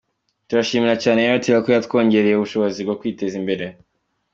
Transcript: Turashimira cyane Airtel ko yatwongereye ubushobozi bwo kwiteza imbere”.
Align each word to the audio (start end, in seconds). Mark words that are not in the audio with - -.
Turashimira 0.47 0.95
cyane 1.03 1.19
Airtel 1.23 1.61
ko 1.65 1.69
yatwongereye 1.75 2.35
ubushobozi 2.37 2.79
bwo 2.85 2.95
kwiteza 2.99 3.35
imbere”. 3.41 3.65